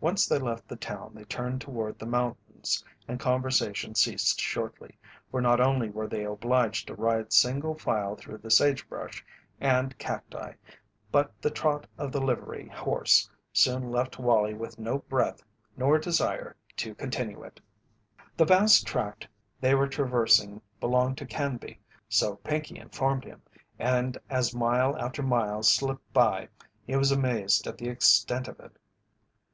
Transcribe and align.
Once 0.00 0.28
they 0.28 0.38
left 0.38 0.68
the 0.68 0.76
town 0.76 1.10
they 1.14 1.24
turned 1.24 1.60
toward 1.60 1.98
the 1.98 2.06
mountains 2.06 2.84
and 3.08 3.18
conversation 3.18 3.92
ceased 3.96 4.38
shortly, 4.40 4.96
for 5.28 5.40
not 5.40 5.60
only 5.60 5.90
were 5.90 6.06
they 6.06 6.22
obliged 6.24 6.86
to 6.86 6.94
ride 6.94 7.32
single 7.32 7.74
file 7.76 8.14
through 8.14 8.38
the 8.38 8.48
sagebrush 8.48 9.24
and 9.60 9.98
cacti 9.98 10.52
but 11.10 11.32
the 11.42 11.50
trot 11.50 11.84
of 11.98 12.12
the 12.12 12.20
livery 12.20 12.68
horse 12.68 13.28
soon 13.52 13.90
left 13.90 14.20
Wallie 14.20 14.54
with 14.54 14.78
no 14.78 14.98
breath 15.00 15.42
nor 15.76 15.98
desire 15.98 16.54
to 16.76 16.94
continue 16.94 17.42
it. 17.42 17.60
The 18.36 18.44
vast 18.44 18.86
tract 18.86 19.26
they 19.60 19.74
were 19.74 19.88
traversing 19.88 20.62
belonged 20.78 21.18
to 21.18 21.26
Canby, 21.26 21.80
so 22.08 22.36
Pinkey 22.44 22.78
informed 22.78 23.24
him, 23.24 23.42
and 23.80 24.16
as 24.30 24.54
mile 24.54 24.96
after 24.98 25.24
mile 25.24 25.64
slipped 25.64 26.12
by 26.12 26.48
he 26.86 26.94
was 26.94 27.10
amazed 27.10 27.66
at 27.66 27.78
the 27.78 27.88
extent 27.88 28.46
of 28.46 28.60
it. 28.60 28.78